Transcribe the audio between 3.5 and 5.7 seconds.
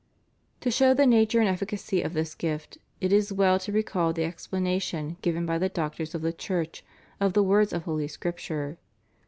to recall the explanation given by the